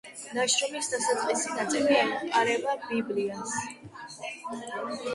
ნაშრომის 0.35 0.89
დასაწყისი 0.93 1.53
ნაწილი 1.59 1.99
ემყარება 2.05 2.77
ბიბლიას. 2.89 3.57